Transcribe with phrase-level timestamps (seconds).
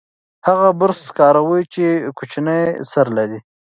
[0.47, 1.85] هغه برس کاروي چې
[2.17, 2.61] کوچنی
[2.91, 3.39] سر لري.